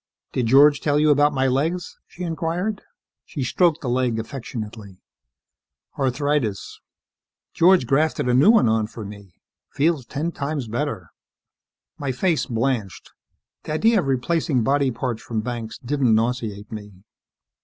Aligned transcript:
"Did 0.33 0.47
George 0.47 0.81
tell 0.81 0.97
you 0.97 1.11
about 1.11 1.31
my 1.31 1.45
legs?" 1.45 1.99
she 2.07 2.23
inquired. 2.23 2.81
She 3.23 3.43
stroked 3.43 3.81
the 3.81 3.87
leg 3.87 4.17
affectionately. 4.17 4.99
"Arthritis. 5.95 6.79
George 7.53 7.85
grafted 7.85 8.27
a 8.27 8.33
new 8.33 8.49
one 8.49 8.67
on 8.67 8.87
for 8.87 9.05
me. 9.05 9.35
Feels 9.69 10.07
ten 10.07 10.31
times 10.31 10.67
better." 10.67 11.11
My 11.99 12.11
face 12.11 12.47
blanched. 12.47 13.11
The 13.65 13.73
idea 13.73 13.99
of 13.99 14.07
replacing 14.07 14.63
body 14.63 14.89
parts 14.89 15.21
from 15.21 15.41
Banks 15.41 15.77
didn't 15.77 16.15
nauseate 16.15 16.71
me. 16.71 17.03